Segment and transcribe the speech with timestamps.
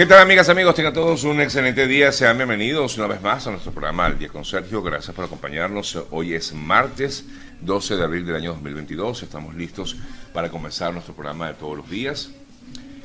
[0.00, 0.74] ¿Qué tal amigas, amigos?
[0.74, 2.10] Tengan todos un excelente día.
[2.10, 4.82] Sean bienvenidos una vez más a nuestro programa El Día con Sergio.
[4.82, 5.98] Gracias por acompañarnos.
[6.10, 7.26] Hoy es martes
[7.60, 9.22] 12 de abril del año 2022.
[9.22, 9.96] Estamos listos
[10.32, 12.30] para comenzar nuestro programa de todos los días.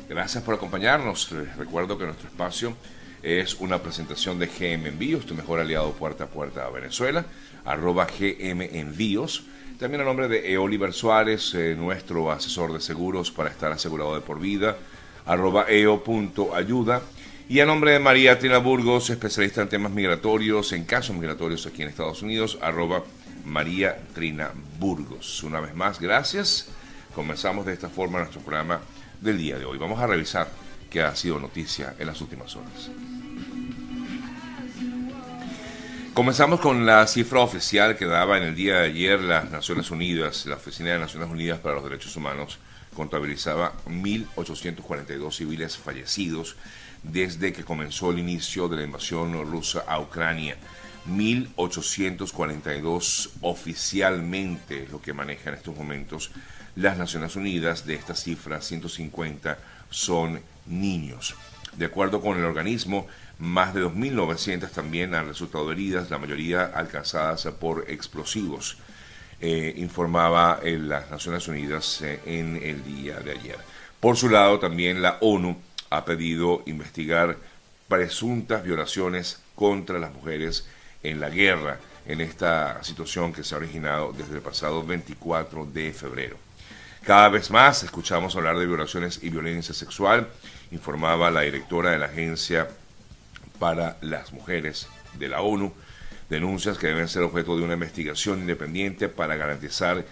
[0.08, 1.34] Gracias por acompañarnos.
[1.34, 2.78] Les recuerdo que nuestro espacio
[3.22, 7.26] es una presentación de GM Envíos, tu mejor aliado puerta a puerta a Venezuela,
[7.66, 9.44] arroba GM Envíos.
[9.78, 14.22] También a nombre de Oliver Suárez, eh, nuestro asesor de seguros para estar asegurado de
[14.22, 14.78] por vida,
[15.26, 17.02] arroba eo.ayuda.
[17.48, 21.84] Y a nombre de María Trina Burgos, especialista en temas migratorios, en casos migratorios aquí
[21.84, 23.04] en Estados Unidos, arroba
[23.46, 25.44] María Trina Burgos.
[25.44, 26.70] Una vez más, gracias.
[27.14, 28.82] Comenzamos de esta forma nuestro programa
[29.22, 29.78] del día de hoy.
[29.78, 30.50] Vamos a revisar
[30.90, 32.90] qué ha sido noticia en las últimas horas.
[36.16, 40.46] Comenzamos con la cifra oficial que daba en el día de ayer las Naciones Unidas,
[40.46, 42.58] la Oficina de Naciones Unidas para los Derechos Humanos
[42.96, 46.56] contabilizaba 1.842 civiles fallecidos
[47.04, 50.58] desde que comenzó el inicio de la invasión rusa a Ucrania.
[51.08, 56.32] 1.842 oficialmente lo que maneja en estos momentos
[56.76, 57.86] las Naciones Unidas.
[57.86, 59.60] De esta cifra, 150
[59.90, 61.36] son niños.
[61.78, 67.46] De acuerdo con el organismo, más de 2.900 también han resultado heridas, la mayoría alcanzadas
[67.60, 68.78] por explosivos.
[69.42, 73.58] Eh, informaba en las Naciones Unidas eh, en el día de ayer.
[74.00, 75.58] Por su lado, también la ONU
[75.90, 77.36] ha pedido investigar
[77.90, 80.68] presuntas violaciones contra las mujeres
[81.04, 85.92] en la guerra, en esta situación que se ha originado desde el pasado 24 de
[85.92, 86.38] febrero.
[87.04, 90.28] Cada vez más escuchamos hablar de violaciones y violencia sexual,
[90.72, 92.68] informaba la directora de la Agencia
[93.60, 94.88] para las Mujeres
[95.20, 95.74] de la ONU,
[96.30, 100.06] denuncias que deben ser objeto de una investigación independiente para garantizar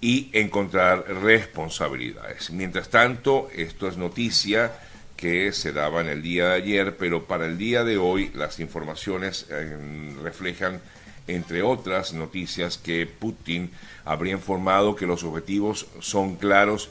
[0.00, 2.50] y encontrar responsabilidades.
[2.50, 4.72] Mientras tanto, esto es noticia
[5.16, 8.58] que se daba en el día de ayer, pero para el día de hoy las
[8.58, 10.80] informaciones eh, reflejan,
[11.26, 13.70] entre otras noticias, que Putin
[14.06, 16.88] habría informado que los objetivos son claros,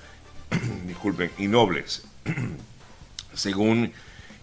[0.87, 2.03] disculpen, y nobles.
[3.33, 3.93] Según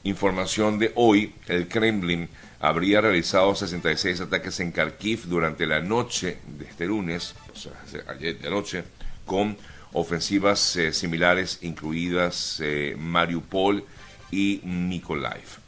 [0.08, 2.28] información de hoy, el Kremlin
[2.60, 7.72] habría realizado 66 ataques en Kharkiv durante la noche de este lunes, o sea,
[8.08, 8.84] ayer de noche,
[9.24, 9.56] con
[9.92, 13.84] ofensivas eh, similares incluidas eh, Mariupol
[14.30, 15.58] y Mykolaiv.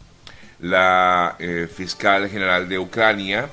[0.60, 3.48] La eh, fiscal general de Ucrania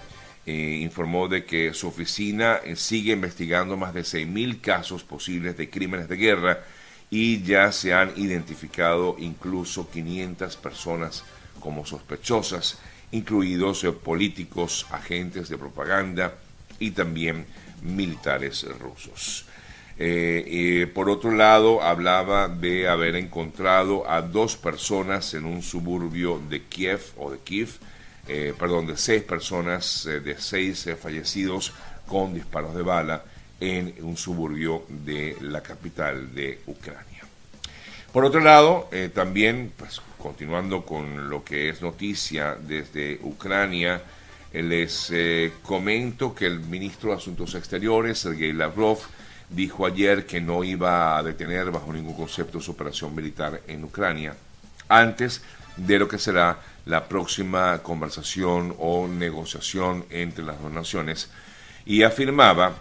[0.47, 6.17] informó de que su oficina sigue investigando más de 6.000 casos posibles de crímenes de
[6.17, 6.63] guerra
[7.09, 11.23] y ya se han identificado incluso 500 personas
[11.59, 12.79] como sospechosas
[13.11, 16.35] incluidos eh, políticos, agentes de propaganda
[16.79, 17.45] y también
[17.81, 19.45] militares rusos.
[19.97, 26.63] Eh, por otro lado, hablaba de haber encontrado a dos personas en un suburbio de
[26.63, 27.69] Kiev o de Kiev,
[28.27, 31.71] eh, perdón, de seis personas, de seis fallecidos
[32.07, 33.23] con disparos de bala
[33.59, 37.23] en un suburbio de la capital de Ucrania.
[38.11, 44.01] Por otro lado, también, pues, continuando con lo que es noticia desde Ucrania,
[44.55, 48.99] eh, les eh, comento que el ministro de Asuntos Exteriores, Sergei Lavrov,
[49.49, 54.33] dijo ayer que no iba a detener bajo ningún concepto su operación militar en Ucrania
[54.87, 55.43] antes
[55.75, 61.29] de lo que será la próxima conversación o negociación entre las dos naciones
[61.85, 62.77] y afirmaba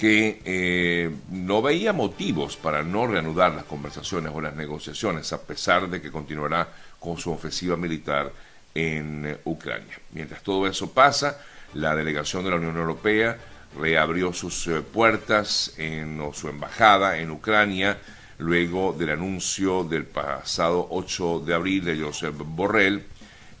[0.00, 5.90] que eh, no veía motivos para no reanudar las conversaciones o las negociaciones, a pesar
[5.90, 6.68] de que continuará
[6.98, 8.32] con su ofensiva militar
[8.74, 10.00] en eh, Ucrania.
[10.12, 11.38] Mientras todo eso pasa,
[11.74, 13.36] la delegación de la Unión Europea
[13.78, 17.98] reabrió sus eh, puertas en, o su embajada en Ucrania
[18.38, 23.04] luego del anuncio del pasado 8 de abril de Josep Borrell,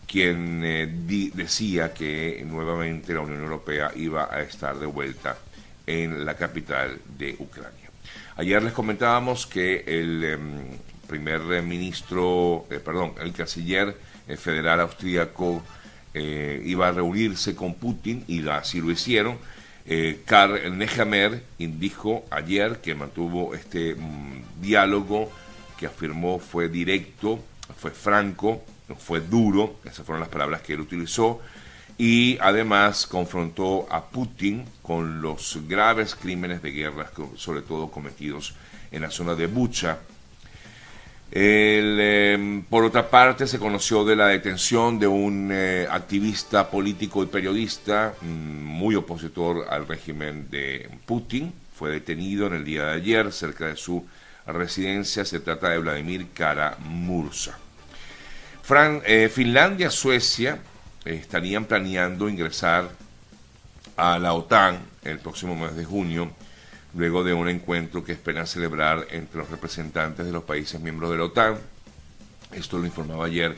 [0.06, 0.62] quien
[1.34, 5.36] decía que nuevamente la Unión Europea iba a estar de vuelta
[5.90, 7.90] en la capital de Ucrania.
[8.36, 10.78] Ayer les comentábamos que el em,
[11.08, 13.96] primer ministro, eh, perdón, el canciller
[14.28, 15.62] eh, federal austríaco
[16.14, 19.38] eh, iba a reunirse con Putin y así lo hicieron.
[20.24, 25.32] Karl Nehammer dijo ayer que mantuvo este mm, diálogo
[25.76, 27.40] que afirmó fue directo,
[27.76, 28.62] fue franco,
[28.96, 31.40] fue duro, esas fueron las palabras que él utilizó,
[32.00, 38.54] y además confrontó a Putin con los graves crímenes de guerra, sobre todo cometidos
[38.90, 39.98] en la zona de Bucha.
[41.30, 47.26] Em, por otra parte, se conoció de la detención de un eh, activista político y
[47.26, 51.52] periodista mm, muy opositor al régimen de Putin.
[51.74, 54.06] Fue detenido en el día de ayer cerca de su
[54.46, 55.26] residencia.
[55.26, 57.58] Se trata de Vladimir Kara-Murza.
[58.62, 60.60] Fran, eh, Finlandia, Suecia
[61.04, 62.90] estarían planeando ingresar
[63.96, 66.30] a la OTAN el próximo mes de junio,
[66.94, 71.18] luego de un encuentro que esperan celebrar entre los representantes de los países miembros de
[71.18, 71.58] la OTAN.
[72.52, 73.56] Esto lo informaba ayer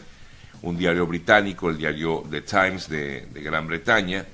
[0.62, 4.24] un diario británico, el diario The Times de, Gran Bretaña,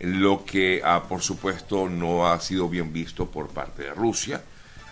[0.00, 4.42] lo que ah, por supuesto no ha sido bien visto por parte de Rusia.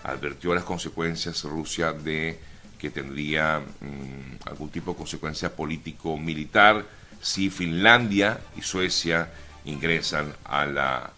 [0.05, 2.39] Advirtió las consecuencias Rusia de
[2.79, 6.85] que tendría mm, algún tipo de consecuencia político-militar
[7.21, 9.29] si Finlandia y Suecia
[9.65, 11.11] ingresan a la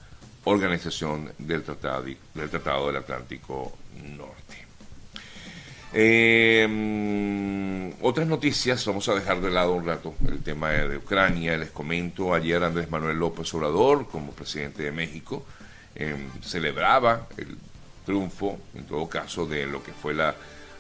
[0.44, 3.76] organización del Tratado, del, Tratado del Atlántico
[4.16, 4.66] Norte.
[5.92, 6.68] Em,
[8.02, 11.56] otras noticias, vamos a dejar de lado un rato el tema de Ucrania.
[11.56, 15.46] Les comento, ayer Andrés Manuel López Obrador, como presidente de México,
[15.94, 17.56] em, celebraba el
[18.04, 20.34] triunfo, en todo caso, de lo que fue la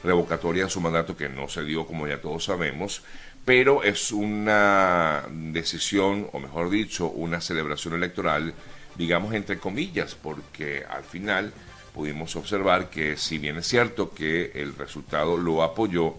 [0.04, 3.02] revocatoria de su mandato, que no se dio, como ya todos sabemos,
[3.48, 8.52] pero es una decisión, o mejor dicho, una celebración electoral,
[8.94, 11.54] digamos entre comillas, porque al final
[11.94, 16.16] pudimos observar que si bien es cierto que el resultado lo apoyó,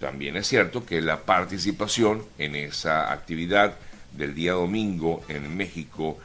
[0.00, 3.78] también es cierto que la participación en esa actividad
[4.12, 6.18] del día domingo en México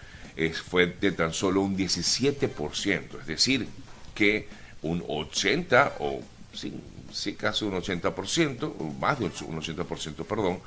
[0.69, 3.69] fue de tan solo un 17%, es decir,
[4.13, 4.49] que
[4.81, 6.21] un 80 o
[6.53, 10.59] sí, casi un 80%, o más de un 80%, perdón,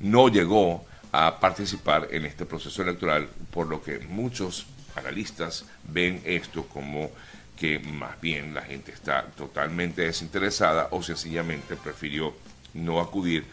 [0.00, 4.66] no llegó a participar en este proceso electoral, por lo que muchos
[4.96, 7.10] analistas ven esto como
[7.56, 12.34] que más bien la gente está totalmente desinteresada o sencillamente prefirió
[12.74, 13.44] no acudir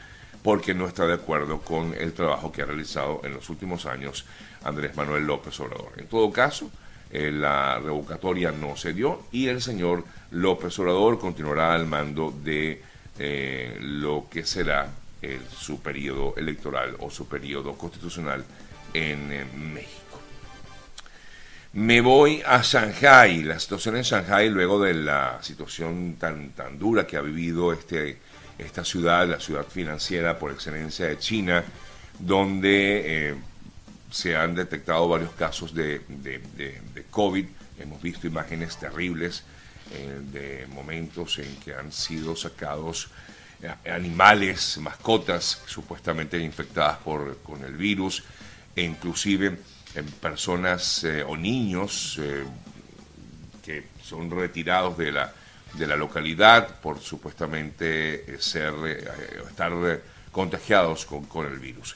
[0.42, 4.26] porque no está de acuerdo con el trabajo que ha realizado en los últimos años
[4.64, 5.94] Andrés Manuel López Obrador.
[5.98, 6.72] En todo caso,
[7.14, 12.82] eh, la revocatoria no se dio y el señor López Obrador continuará al mando de
[13.20, 14.90] eh, lo que será
[15.56, 18.44] su periodo electoral o su periodo constitucional
[18.94, 20.20] en eh, México.
[21.74, 27.06] Me voy a Shanghai, la situación en Shanghai luego de la situación tan, tan dura
[27.06, 28.18] que ha vivido este,
[28.58, 31.64] esta ciudad, la ciudad financiera por excelencia de China,
[32.20, 33.36] donde
[34.12, 36.02] se han detectado varios casos de,
[37.10, 37.46] COVID.
[37.80, 39.44] Hemos visto imágenes terribles
[39.92, 43.10] eh, de momentos en que han sido sacados
[43.64, 48.24] eh, animales, mascotas supuestamente infectadas por, con el virus,
[48.76, 49.58] e inclusive
[49.96, 52.20] en personas eh, o niños
[53.64, 55.34] que son retirados de la,
[55.74, 58.74] de la localidad por supuestamente ser,
[59.50, 59.72] estar
[60.32, 61.96] contagiados con, con el virus.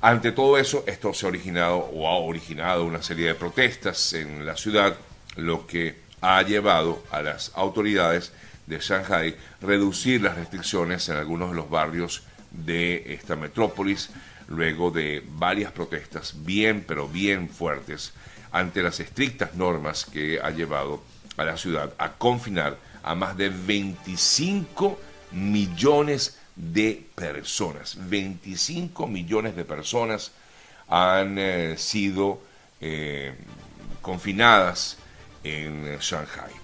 [0.00, 4.46] Ante todo eso, esto se ha originado o ha originado una serie de protestas en
[4.46, 4.96] la ciudad,
[5.34, 8.32] lo que ha llevado a las autoridades
[8.68, 12.22] de Shanghai reducir las restricciones en algunos de los barrios
[12.52, 14.10] de esta metrópolis,
[14.46, 18.12] luego de varias protestas bien, pero bien fuertes,
[18.52, 21.02] ante las estrictas normas que ha llevado
[21.36, 24.96] a la ciudad a confinar a más de 25
[25.32, 27.96] millones de de personas.
[28.08, 30.32] 25 millones de personas
[30.88, 32.42] han eh, sido
[32.80, 33.34] eh,
[34.02, 34.98] confinadas
[35.44, 36.58] en Shanghai.